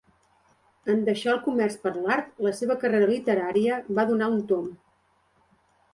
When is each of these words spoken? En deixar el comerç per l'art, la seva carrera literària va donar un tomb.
En 0.93 1.03
deixar 1.09 1.33
el 1.33 1.41
comerç 1.43 1.75
per 1.83 1.93
l'art, 1.99 2.33
la 2.47 2.55
seva 2.61 2.79
carrera 2.85 3.11
literària 3.15 3.79
va 4.01 4.07
donar 4.13 4.31
un 4.39 4.45
tomb. 4.53 4.77